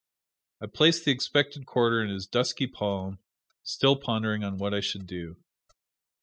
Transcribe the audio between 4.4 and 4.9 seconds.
on what I